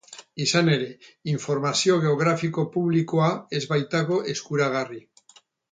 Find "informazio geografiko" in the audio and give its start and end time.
1.33-2.67